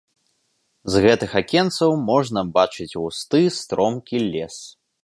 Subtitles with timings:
[0.93, 4.57] З гэтых акенцаў можна бачыць густы стромкі лес.